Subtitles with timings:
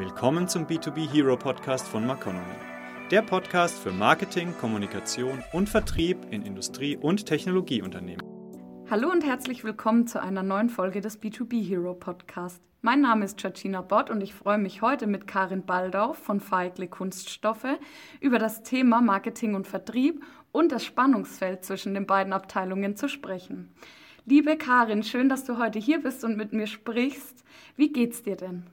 [0.00, 2.40] Willkommen zum B2B Hero Podcast von Maconomy.
[3.10, 8.26] Der Podcast für Marketing, Kommunikation und Vertrieb in Industrie- und Technologieunternehmen.
[8.88, 12.62] Hallo und herzlich willkommen zu einer neuen Folge des B2B Hero Podcast.
[12.80, 16.88] Mein Name ist Georgina Bott und ich freue mich heute mit Karin Baldauf von Feigle
[16.88, 17.78] Kunststoffe
[18.20, 23.70] über das Thema Marketing und Vertrieb und das Spannungsfeld zwischen den beiden Abteilungen zu sprechen.
[24.24, 27.44] Liebe Karin, schön, dass du heute hier bist und mit mir sprichst.
[27.76, 28.64] Wie geht's dir denn?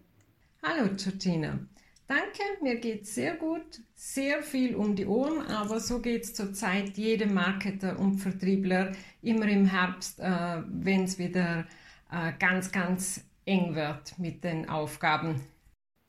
[0.63, 1.59] Hallo Georgina.
[2.07, 7.33] Danke, mir geht's sehr gut, sehr viel um die Ohren, aber so geht's zurzeit jedem
[7.33, 11.65] Marketer und Vertriebler immer im Herbst, äh, wenn es wieder
[12.11, 15.41] äh, ganz, ganz eng wird mit den Aufgaben.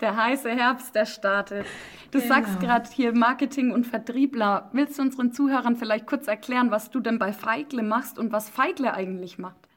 [0.01, 1.67] Der heiße Herbst, der startet.
[2.13, 2.35] Du genau.
[2.35, 4.71] sagst gerade hier Marketing und Vertriebler.
[4.73, 8.49] Willst du unseren Zuhörern vielleicht kurz erklären, was du denn bei Feigle machst und was
[8.49, 9.69] Feigle eigentlich macht?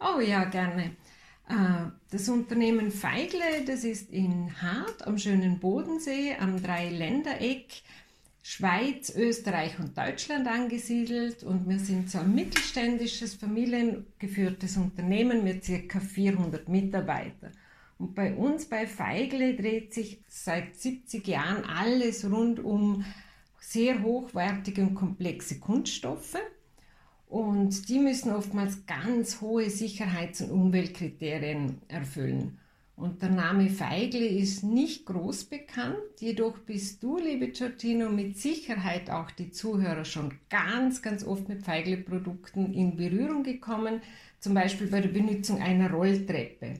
[0.00, 0.96] Oh ja, gerne.
[1.48, 1.87] Äh,
[2.18, 7.82] das Unternehmen Feigle, das ist in Hart am schönen Bodensee am Dreiländereck,
[8.42, 16.00] Schweiz, Österreich und Deutschland angesiedelt und wir sind so ein mittelständisches, familiengeführtes Unternehmen mit ca.
[16.00, 17.52] 400 Mitarbeitern.
[17.98, 23.04] Und bei uns bei Feigle dreht sich seit 70 Jahren alles rund um
[23.60, 26.38] sehr hochwertige und komplexe Kunststoffe.
[27.28, 32.58] Und die müssen oftmals ganz hohe Sicherheits- und Umweltkriterien erfüllen.
[32.96, 39.08] Und der Name Feigle ist nicht groß bekannt, jedoch bist du, liebe Giorgino, mit Sicherheit
[39.08, 44.00] auch die Zuhörer schon ganz, ganz oft mit Feigle-Produkten in Berührung gekommen,
[44.40, 46.74] zum Beispiel bei der Benutzung einer Rolltreppe.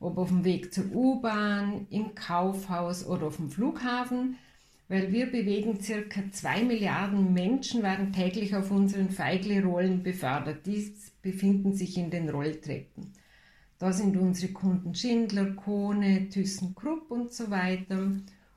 [0.00, 4.38] Ob auf dem Weg zur U-Bahn, im Kaufhaus oder auf dem Flughafen
[4.90, 10.66] weil wir bewegen circa zwei Milliarden Menschen werden täglich auf unseren Feigle-Rollen befördert.
[10.66, 13.12] Die befinden sich in den Rolltreppen.
[13.78, 18.10] Da sind unsere Kunden Schindler, Kone, ThyssenKrupp und so weiter.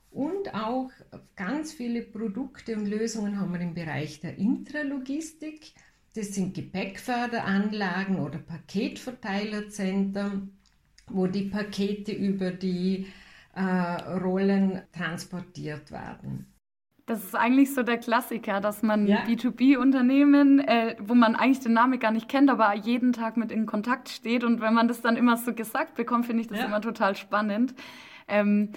[0.09, 0.89] Und auch
[1.35, 5.73] ganz viele Produkte und Lösungen haben wir im Bereich der Intralogistik.
[6.16, 10.57] Das sind Gepäckförderanlagen oder Paketverteilerzentren,
[11.05, 13.05] wo die Pakete über die
[13.62, 16.53] Rollen transportiert werden.
[17.06, 19.24] Das ist eigentlich so der Klassiker, dass man ja.
[19.25, 23.66] B2B-Unternehmen, äh, wo man eigentlich den Namen gar nicht kennt, aber jeden Tag mit in
[23.66, 24.46] Kontakt steht.
[24.46, 26.66] Und wenn man das dann immer so gesagt bekommt, finde ich das ja.
[26.66, 27.75] immer total spannend.
[28.30, 28.69] Ähm,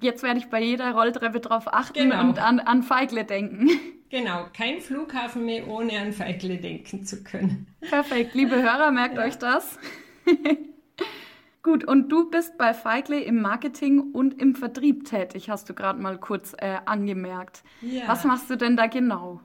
[0.00, 2.20] jetzt werde ich bei jeder Rolltreppe darauf achten genau.
[2.20, 3.68] und an, an Feigle denken.
[4.12, 7.68] Genau, kein Flughafen mehr, ohne an Feigle denken zu können.
[7.80, 9.22] Perfekt, liebe Hörer, merkt ja.
[9.22, 9.78] euch das.
[11.62, 16.00] Gut, und du bist bei Feigle im Marketing und im Vertrieb tätig, hast du gerade
[16.00, 17.62] mal kurz äh, angemerkt.
[17.82, 18.08] Ja.
[18.08, 19.40] Was machst du denn da genau?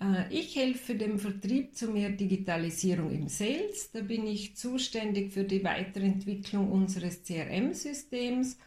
[0.00, 3.92] Äh, ich helfe dem Vertrieb zu mehr Digitalisierung im Sales.
[3.92, 8.58] Da bin ich zuständig für die Weiterentwicklung unseres CRM-Systems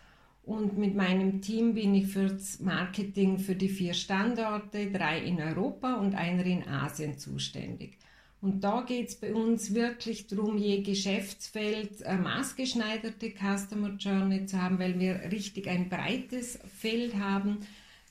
[0.44, 5.42] und mit meinem Team bin ich für das Marketing für die vier Standorte, drei in
[5.42, 7.98] Europa und einer in Asien zuständig.
[8.44, 14.62] Und da geht es bei uns wirklich darum, je Geschäftsfeld eine maßgeschneiderte Customer Journey zu
[14.62, 17.60] haben, weil wir richtig ein breites Feld haben.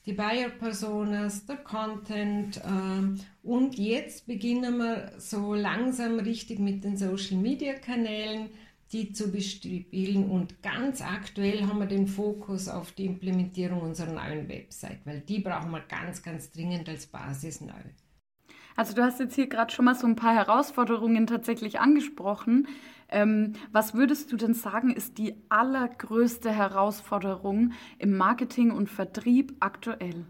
[0.07, 6.97] Die Buyer Personas, der Content äh, und jetzt beginnen wir so langsam richtig mit den
[6.97, 8.49] Social Media Kanälen,
[8.91, 14.49] die zu bespielen und ganz aktuell haben wir den Fokus auf die Implementierung unserer neuen
[14.49, 17.83] Website, weil die brauchen wir ganz, ganz dringend als Basis neu.
[18.75, 22.67] Also du hast jetzt hier gerade schon mal so ein paar Herausforderungen tatsächlich angesprochen.
[23.09, 30.25] Ähm, was würdest du denn sagen, ist die allergrößte Herausforderung im Marketing und Vertrieb aktuell?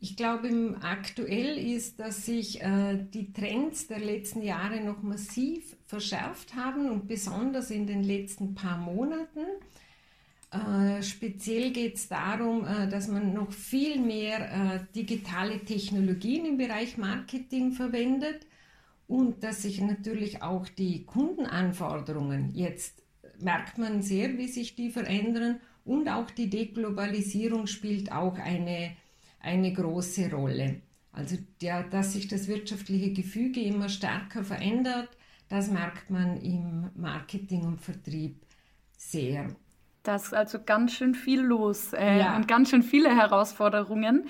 [0.00, 6.56] Ich glaube, aktuell ist, dass sich äh, die Trends der letzten Jahre noch massiv verschärft
[6.56, 9.46] haben und besonders in den letzten paar Monaten.
[10.52, 16.58] Äh, speziell geht es darum, äh, dass man noch viel mehr äh, digitale Technologien im
[16.58, 18.46] Bereich Marketing verwendet
[19.08, 23.02] und dass sich natürlich auch die Kundenanforderungen jetzt
[23.38, 28.94] merkt man sehr, wie sich die verändern und auch die Deglobalisierung spielt auch eine,
[29.40, 30.82] eine große Rolle.
[31.12, 35.08] Also der, dass sich das wirtschaftliche Gefüge immer stärker verändert,
[35.48, 38.36] das merkt man im Marketing und Vertrieb
[38.96, 39.54] sehr.
[40.02, 42.36] Da ist also ganz schön viel los äh, ja.
[42.36, 44.26] und ganz schön viele Herausforderungen.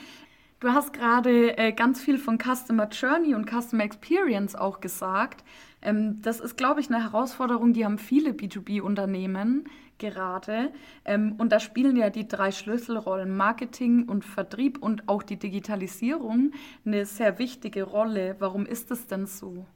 [0.60, 5.42] Du hast gerade äh, ganz viel von Customer Journey und Customer Experience auch gesagt.
[5.80, 9.64] Ähm, das ist, glaube ich, eine Herausforderung, die haben viele B2B-Unternehmen
[9.98, 10.72] gerade.
[11.04, 16.52] Ähm, und da spielen ja die drei Schlüsselrollen Marketing und Vertrieb und auch die Digitalisierung
[16.84, 18.36] eine sehr wichtige Rolle.
[18.38, 19.66] Warum ist das denn so?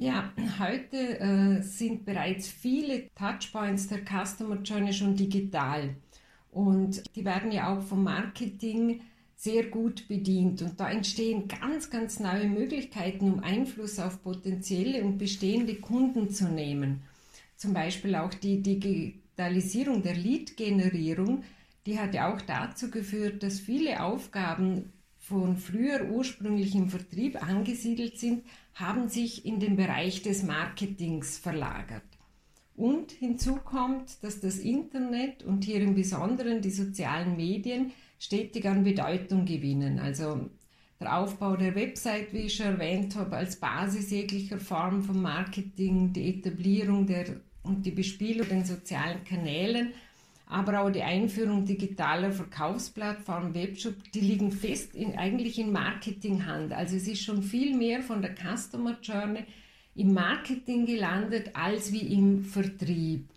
[0.00, 5.96] Ja, heute äh, sind bereits viele Touchpoints der Customer Journey schon digital.
[6.52, 9.00] Und die werden ja auch vom Marketing
[9.34, 10.62] sehr gut bedient.
[10.62, 16.48] Und da entstehen ganz, ganz neue Möglichkeiten, um Einfluss auf potenzielle und bestehende Kunden zu
[16.48, 17.02] nehmen.
[17.56, 21.42] Zum Beispiel auch die Digitalisierung der Lead-Generierung,
[21.86, 24.92] die hat ja auch dazu geführt, dass viele Aufgaben
[25.28, 28.44] von früher ursprünglich im Vertrieb angesiedelt sind,
[28.74, 32.02] haben sich in den Bereich des Marketings verlagert.
[32.76, 38.84] Und hinzu kommt, dass das Internet und hier im Besonderen die sozialen Medien stetig an
[38.84, 39.98] Bedeutung gewinnen.
[39.98, 40.48] Also
[41.00, 46.12] der Aufbau der Website, wie ich schon erwähnt habe, als Basis jeglicher Form von Marketing,
[46.12, 49.92] die Etablierung der, und die Bespielung den sozialen Kanälen,
[50.48, 56.72] aber auch die Einführung digitaler Verkaufsplattformen, Webshop, die liegen fest in, eigentlich in Marketinghand.
[56.72, 59.44] Also es ist schon viel mehr von der Customer Journey
[59.94, 63.28] im Marketing gelandet als wie im Vertrieb.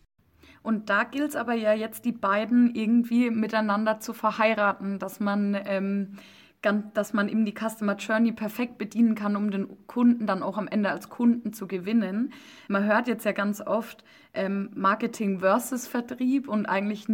[0.64, 5.58] Und da gilt es aber ja jetzt, die beiden irgendwie miteinander zu verheiraten, dass man,
[5.66, 6.18] ähm,
[6.62, 10.68] dass man eben die Customer Journey perfekt bedienen kann, um den Kunden dann auch am
[10.68, 12.34] Ende als Kunden zu gewinnen.
[12.68, 14.04] Man hört jetzt ja ganz oft
[14.34, 17.08] ähm, Marketing versus Vertrieb und eigentlich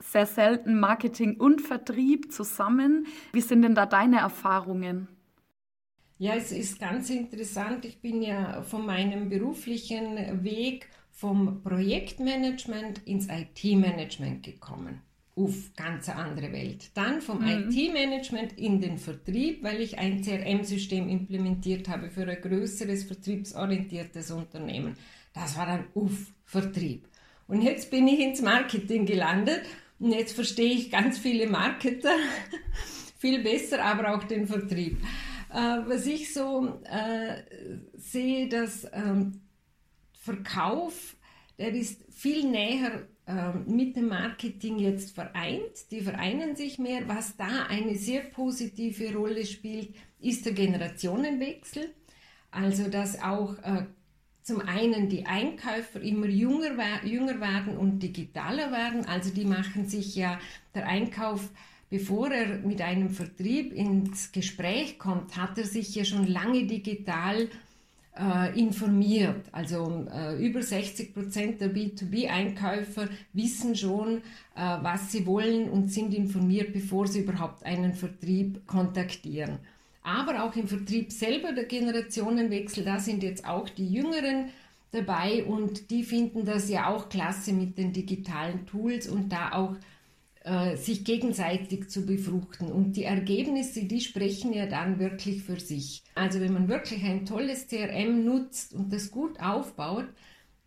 [0.00, 3.06] sehr selten Marketing und Vertrieb zusammen.
[3.32, 5.08] Wie sind denn da deine Erfahrungen?
[6.18, 7.84] Ja, es ist ganz interessant.
[7.84, 15.02] Ich bin ja von meinem beruflichen Weg vom Projektmanagement ins IT-Management gekommen.
[15.36, 16.90] Uff, ganz andere Welt.
[16.94, 17.68] Dann vom mhm.
[17.70, 24.96] IT-Management in den Vertrieb, weil ich ein CRM-System implementiert habe für ein größeres vertriebsorientiertes Unternehmen.
[25.34, 27.06] Das war dann Uff, Vertrieb.
[27.48, 29.62] Und jetzt bin ich ins Marketing gelandet
[29.98, 32.16] und jetzt verstehe ich ganz viele Marketer
[33.18, 34.98] viel besser, aber auch den Vertrieb.
[35.52, 37.42] Äh, was ich so äh,
[37.94, 39.42] sehe, dass ähm,
[40.12, 41.16] Verkauf,
[41.58, 43.15] der ist viel näher äh,
[43.66, 45.90] mit dem Marketing jetzt vereint.
[45.90, 47.08] Die vereinen sich mehr.
[47.08, 51.90] Was da eine sehr positive Rolle spielt, ist der Generationenwechsel.
[52.50, 53.86] Also dass auch äh,
[54.42, 59.04] zum einen die Einkäufer immer jünger, jünger werden und digitaler werden.
[59.06, 60.38] Also die machen sich ja
[60.74, 61.50] der Einkauf
[61.88, 67.48] bevor er mit einem Vertrieb ins Gespräch kommt, hat er sich ja schon lange digital
[68.18, 69.46] äh, informiert.
[69.52, 74.18] Also äh, über 60 Prozent der B2B-Einkäufer wissen schon,
[74.54, 79.58] äh, was sie wollen und sind informiert, bevor sie überhaupt einen Vertrieb kontaktieren.
[80.02, 84.50] Aber auch im Vertrieb selber der Generationenwechsel, da sind jetzt auch die Jüngeren
[84.92, 89.76] dabei und die finden das ja auch klasse mit den digitalen Tools und da auch
[90.46, 92.70] äh, sich gegenseitig zu befruchten.
[92.70, 96.04] Und die Ergebnisse, die sprechen ja dann wirklich für sich.
[96.14, 100.06] Also wenn man wirklich ein tolles CRM nutzt und das gut aufbaut,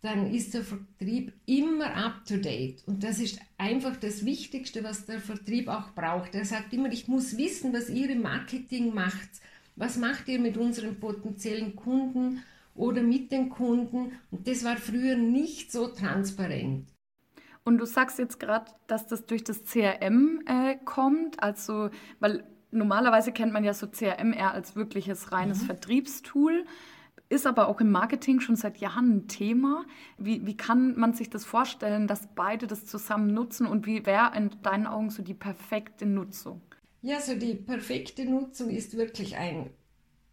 [0.01, 2.83] dann ist der Vertrieb immer up-to-date.
[2.87, 6.35] Und das ist einfach das Wichtigste, was der Vertrieb auch braucht.
[6.35, 9.29] Er sagt immer, ich muss wissen, was ihr im Marketing macht.
[9.77, 12.43] Was macht ihr mit unseren potenziellen Kunden
[12.75, 14.11] oder mit den Kunden?
[14.29, 16.89] Und das war früher nicht so transparent.
[17.63, 21.89] Und du sagst jetzt gerade, dass das durch das CRM äh, kommt, also,
[22.19, 25.65] weil normalerweise kennt man ja so CRM eher als wirkliches reines mhm.
[25.67, 26.65] Vertriebstool,
[27.29, 29.85] ist aber auch im Marketing schon seit Jahren ein Thema.
[30.17, 34.35] Wie, wie kann man sich das vorstellen, dass beide das zusammen nutzen und wie wäre
[34.35, 36.61] in deinen Augen so die perfekte Nutzung?
[37.01, 39.69] Ja, so die perfekte Nutzung ist wirklich ein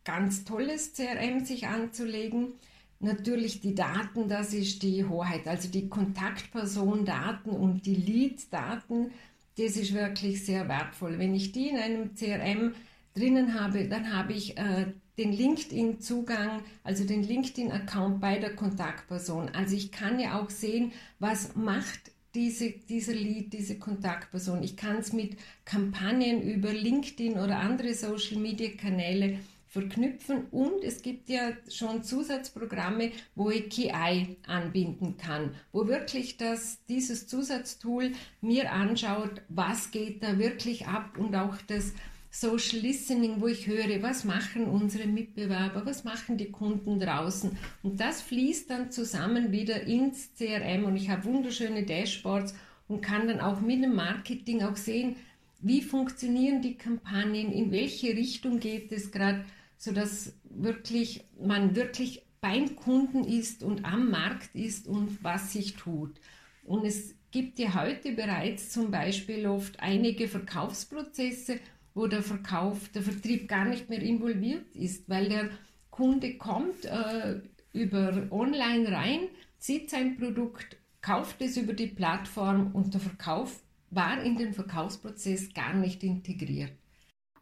[0.04, 2.54] ganz tolles CRM sich anzulegen
[3.00, 9.10] Natürlich die Daten, das ist die Hoheit, also die Kontaktpersondaten und die Lead-Daten,
[9.58, 11.18] das ist wirklich sehr wertvoll.
[11.18, 12.74] Wenn ich die in einem CRM
[13.14, 14.86] drinnen habe, dann habe ich äh,
[15.18, 19.48] den LinkedIn-Zugang, also den LinkedIn-Account bei der Kontaktperson.
[19.50, 24.62] Also ich kann ja auch sehen, was macht diese, dieser Lead, diese Kontaktperson.
[24.62, 29.38] Ich kann es mit Kampagnen über LinkedIn oder andere Social-Media-Kanäle
[29.76, 36.78] verknüpfen und es gibt ja schon Zusatzprogramme, wo ich KI anbinden kann, wo wirklich das,
[36.88, 41.92] dieses Zusatztool mir anschaut, was geht da wirklich ab und auch das
[42.30, 47.56] Social Listening, wo ich höre, was machen unsere Mitbewerber, was machen die Kunden draußen.
[47.82, 52.54] Und das fließt dann zusammen wieder ins CRM und ich habe wunderschöne Dashboards
[52.88, 55.16] und kann dann auch mit dem Marketing auch sehen,
[55.60, 59.44] wie funktionieren die Kampagnen, in welche Richtung geht es gerade
[59.76, 66.20] sodass wirklich, man wirklich beim Kunden ist und am Markt ist und was sich tut.
[66.64, 71.58] Und es gibt ja heute bereits zum Beispiel oft einige Verkaufsprozesse,
[71.94, 75.50] wo der Verkauf, der Vertrieb gar nicht mehr involviert ist, weil der
[75.90, 77.40] Kunde kommt äh,
[77.72, 79.20] über online rein,
[79.58, 85.54] sieht sein Produkt, kauft es über die Plattform und der Verkauf war in den Verkaufsprozess
[85.54, 86.72] gar nicht integriert.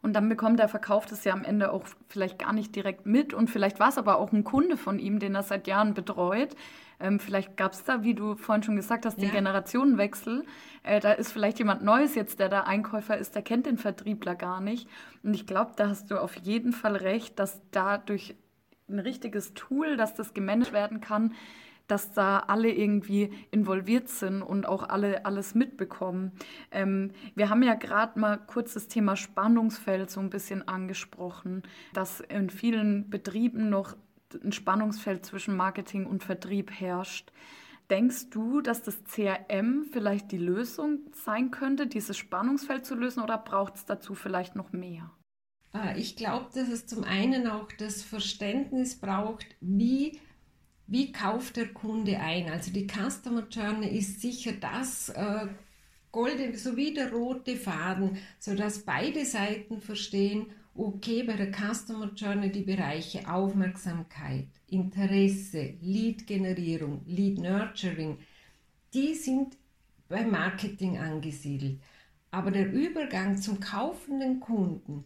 [0.05, 3.33] Und dann bekommt der Verkauf das ja am Ende auch vielleicht gar nicht direkt mit.
[3.33, 6.55] Und vielleicht war es aber auch ein Kunde von ihm, den er seit Jahren betreut.
[6.99, 9.33] Ähm, vielleicht gab es da, wie du vorhin schon gesagt hast, den ja.
[9.33, 10.45] Generationenwechsel.
[10.83, 14.35] Äh, da ist vielleicht jemand Neues jetzt, der da Einkäufer ist, der kennt den Vertriebler
[14.35, 14.87] gar nicht.
[15.23, 18.35] Und ich glaube, da hast du auf jeden Fall recht, dass dadurch
[18.87, 21.33] ein richtiges Tool, dass das gemanagt werden kann,
[21.87, 26.31] dass da alle irgendwie involviert sind und auch alle alles mitbekommen.
[26.71, 31.63] Ähm, wir haben ja gerade mal kurz das Thema Spannungsfeld so ein bisschen angesprochen,
[31.93, 33.95] dass in vielen Betrieben noch
[34.43, 37.31] ein Spannungsfeld zwischen Marketing und Vertrieb herrscht.
[37.89, 43.37] Denkst du, dass das CRM vielleicht die Lösung sein könnte, dieses Spannungsfeld zu lösen, oder
[43.37, 45.11] braucht es dazu vielleicht noch mehr?
[45.71, 50.19] Ah, ich glaube, dass es zum einen auch das Verständnis braucht, wie
[50.87, 52.49] wie kauft der Kunde ein?
[52.49, 55.47] Also die Customer Journey ist sicher das äh,
[56.11, 62.61] goldene sowie der rote Faden, sodass beide Seiten verstehen, okay, bei der Customer Journey die
[62.61, 68.19] Bereiche Aufmerksamkeit, Interesse, Lead-Generierung, Lead-Nurturing,
[68.93, 69.57] die sind
[70.07, 71.79] beim Marketing angesiedelt.
[72.31, 75.05] Aber der Übergang zum kaufenden Kunden,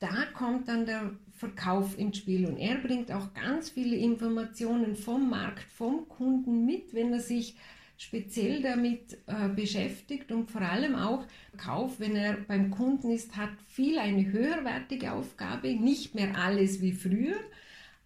[0.00, 5.30] da kommt dann der Verkauf ins Spiel und er bringt auch ganz viele Informationen vom
[5.30, 7.56] Markt, vom Kunden mit, wenn er sich
[7.96, 11.26] speziell damit äh, beschäftigt und vor allem auch
[11.58, 16.92] Kauf, wenn er beim Kunden ist, hat viel eine höherwertige Aufgabe, nicht mehr alles wie
[16.92, 17.36] früher,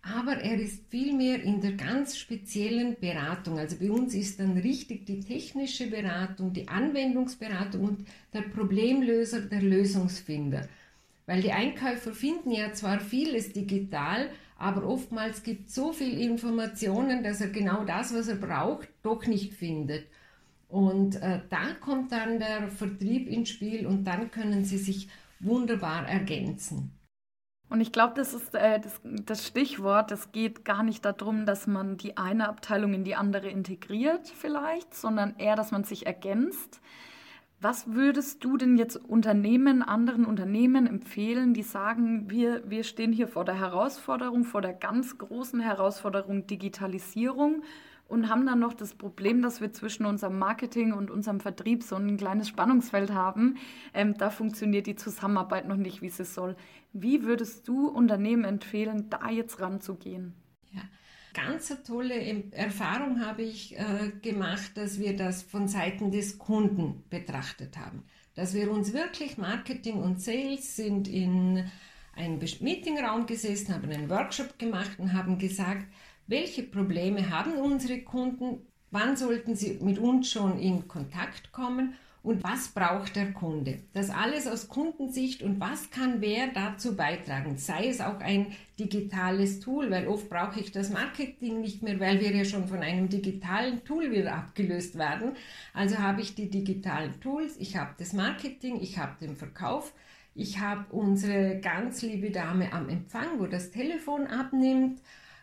[0.02, 3.58] aber er ist viel mehr in der ganz speziellen Beratung.
[3.58, 9.62] Also bei uns ist dann richtig die technische Beratung, die Anwendungsberatung und der Problemlöser, der
[9.62, 10.68] Lösungsfinder.
[11.26, 14.28] Weil die Einkäufer finden ja zwar vieles digital,
[14.58, 19.26] aber oftmals gibt es so viel Informationen, dass er genau das, was er braucht, doch
[19.26, 20.06] nicht findet.
[20.68, 25.08] Und äh, da kommt dann der Vertrieb ins Spiel und dann können sie sich
[25.40, 26.92] wunderbar ergänzen.
[27.68, 30.12] Und ich glaube, das ist äh, das, das, Stichwort.
[30.12, 34.94] Es geht gar nicht darum, dass man die eine Abteilung in die andere integriert vielleicht,
[34.94, 36.80] sondern eher, dass man sich ergänzt.
[37.64, 43.26] Was würdest du denn jetzt Unternehmen, anderen Unternehmen empfehlen, die sagen, wir, wir stehen hier
[43.26, 47.62] vor der Herausforderung, vor der ganz großen Herausforderung Digitalisierung
[48.06, 51.96] und haben dann noch das Problem, dass wir zwischen unserem Marketing und unserem Vertrieb so
[51.96, 53.56] ein kleines Spannungsfeld haben.
[53.94, 56.56] Ähm, da funktioniert die Zusammenarbeit noch nicht, wie sie soll.
[56.92, 60.34] Wie würdest du Unternehmen empfehlen, da jetzt ranzugehen?
[60.70, 60.82] Ja
[61.34, 67.04] ganz eine tolle Erfahrung habe ich äh, gemacht, dass wir das von Seiten des Kunden
[67.10, 68.04] betrachtet haben.
[68.34, 71.70] Dass wir uns wirklich Marketing und Sales sind in
[72.14, 75.86] einem Meetingraum gesessen, haben einen Workshop gemacht und haben gesagt,
[76.26, 82.42] welche Probleme haben unsere Kunden, wann sollten sie mit uns schon in Kontakt kommen und
[82.42, 83.80] was braucht der Kunde.
[83.92, 87.58] Das alles aus Kundensicht und was kann wer dazu beitragen.
[87.58, 88.46] Sei es auch ein
[88.78, 92.78] digitales Tool, weil oft brauche ich das Marketing nicht mehr, weil wir ja schon von
[92.78, 95.32] einem digitalen Tool wieder abgelöst werden.
[95.74, 99.92] Also habe ich die digitalen Tools, ich habe das Marketing, ich habe den Verkauf.
[100.34, 105.00] Ich habe unsere ganz liebe Dame am Empfang, wo das Telefon abnimmt.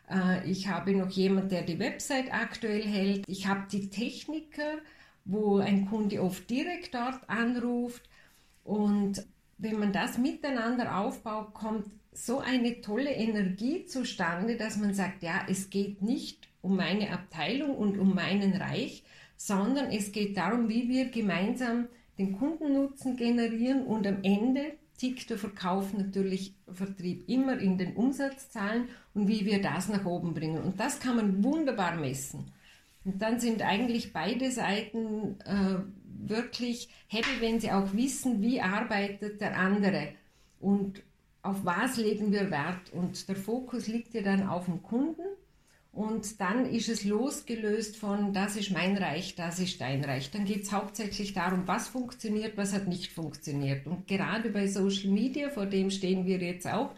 [0.10, 3.24] Äh, ich habe noch jemand, der die Website aktuell hält.
[3.28, 4.80] Ich habe die Techniker,
[5.26, 8.04] wo ein Kunde oft direkt dort anruft.
[8.64, 9.26] Und
[9.58, 15.46] wenn man das miteinander aufbaut, kommt so eine tolle Energie zustande, dass man sagt, ja,
[15.48, 19.04] es geht nicht um meine Abteilung und um meinen Reich,
[19.38, 21.88] sondern es geht darum, wie wir gemeinsam
[22.18, 28.90] den Kundennutzen generieren und am Ende tickt der Verkauf natürlich Vertrieb immer in den Umsatzzahlen
[29.16, 30.62] und wie wir das nach oben bringen.
[30.62, 32.52] Und das kann man wunderbar messen.
[33.04, 35.80] Und dann sind eigentlich beide Seiten äh,
[36.28, 40.10] wirklich happy, wenn sie auch wissen, wie arbeitet der andere
[40.60, 41.02] und
[41.42, 42.94] auf was legen wir Wert.
[42.94, 45.24] Und der Fokus liegt ja dann auf dem Kunden.
[45.92, 50.32] Und dann ist es losgelöst von, das ist mein Reich, das ist dein Reich.
[50.32, 53.88] Dann geht es hauptsächlich darum, was funktioniert, was hat nicht funktioniert.
[53.88, 56.92] Und gerade bei Social Media, vor dem stehen wir jetzt auch,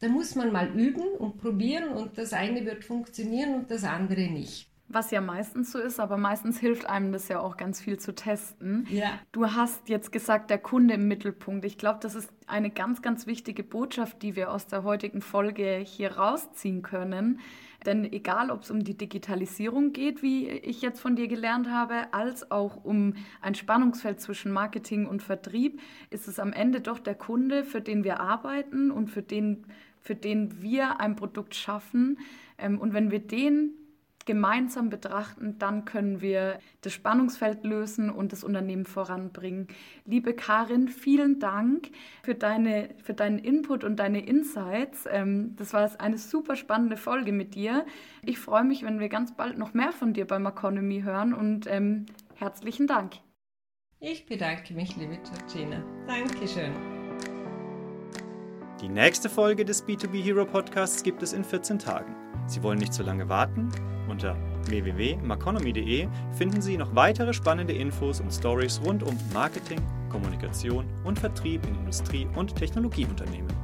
[0.00, 4.22] da muss man mal üben und probieren und das eine wird funktionieren und das andere
[4.22, 4.68] nicht.
[4.94, 8.14] Was ja meistens so ist, aber meistens hilft einem das ja auch ganz viel zu
[8.14, 8.86] testen.
[8.88, 9.18] Ja.
[9.32, 11.64] Du hast jetzt gesagt, der Kunde im Mittelpunkt.
[11.64, 15.78] Ich glaube, das ist eine ganz, ganz wichtige Botschaft, die wir aus der heutigen Folge
[15.84, 17.40] hier rausziehen können.
[17.84, 22.12] Denn egal, ob es um die Digitalisierung geht, wie ich jetzt von dir gelernt habe,
[22.12, 27.16] als auch um ein Spannungsfeld zwischen Marketing und Vertrieb, ist es am Ende doch der
[27.16, 29.66] Kunde, für den wir arbeiten und für den,
[30.00, 32.18] für den wir ein Produkt schaffen.
[32.58, 33.72] Ähm, und wenn wir den
[34.24, 39.68] gemeinsam betrachten, dann können wir das Spannungsfeld lösen und das Unternehmen voranbringen.
[40.04, 41.90] Liebe Karin, vielen Dank
[42.22, 45.06] für, deine, für deinen Input und deine Insights.
[45.10, 47.84] Ähm, das war eine super spannende Folge mit dir.
[48.22, 51.66] Ich freue mich, wenn wir ganz bald noch mehr von dir beim Economy hören und
[51.66, 53.14] ähm, herzlichen Dank.
[54.00, 55.82] Ich bedanke mich, liebe Georgina.
[56.06, 56.72] Dankeschön.
[58.80, 62.14] Die nächste Folge des B2B Hero Podcasts gibt es in 14 Tagen.
[62.46, 63.70] Sie wollen nicht zu lange warten?
[64.08, 69.80] Unter www.maconomy.de finden Sie noch weitere spannende Infos und Stories rund um Marketing,
[70.10, 73.63] Kommunikation und Vertrieb in Industrie- und Technologieunternehmen.